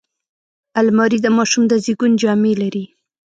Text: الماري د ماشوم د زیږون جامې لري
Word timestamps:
الماري 0.79 1.19
د 1.21 1.27
ماشوم 1.37 1.63
د 1.67 1.73
زیږون 1.83 2.11
جامې 2.21 2.53
لري 2.61 2.85